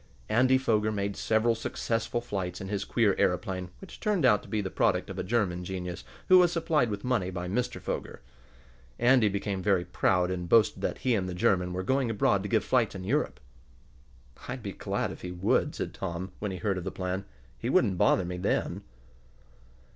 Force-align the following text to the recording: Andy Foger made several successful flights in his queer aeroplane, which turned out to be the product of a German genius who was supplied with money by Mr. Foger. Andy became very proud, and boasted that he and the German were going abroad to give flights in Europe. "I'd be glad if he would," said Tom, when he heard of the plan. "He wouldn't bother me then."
Andy 0.29 0.57
Foger 0.57 0.91
made 0.91 1.15
several 1.15 1.53
successful 1.53 2.21
flights 2.21 2.59
in 2.59 2.69
his 2.69 2.85
queer 2.85 3.13
aeroplane, 3.19 3.69
which 3.79 3.99
turned 3.99 4.25
out 4.25 4.41
to 4.41 4.49
be 4.49 4.59
the 4.59 4.71
product 4.71 5.11
of 5.11 5.19
a 5.19 5.23
German 5.23 5.63
genius 5.63 6.03
who 6.27 6.39
was 6.39 6.51
supplied 6.51 6.89
with 6.89 7.03
money 7.03 7.29
by 7.29 7.47
Mr. 7.47 7.79
Foger. 7.79 8.19
Andy 8.97 9.29
became 9.29 9.61
very 9.61 9.85
proud, 9.85 10.31
and 10.31 10.49
boasted 10.49 10.81
that 10.81 10.97
he 10.97 11.13
and 11.13 11.29
the 11.29 11.35
German 11.35 11.71
were 11.71 11.83
going 11.83 12.09
abroad 12.09 12.41
to 12.41 12.49
give 12.49 12.63
flights 12.65 12.95
in 12.95 13.03
Europe. 13.03 13.39
"I'd 14.47 14.63
be 14.63 14.71
glad 14.73 15.11
if 15.11 15.21
he 15.21 15.29
would," 15.31 15.75
said 15.75 15.93
Tom, 15.93 16.31
when 16.39 16.49
he 16.49 16.57
heard 16.57 16.79
of 16.79 16.83
the 16.83 16.89
plan. 16.89 17.23
"He 17.59 17.69
wouldn't 17.69 17.99
bother 17.99 18.25
me 18.25 18.37
then." 18.37 18.81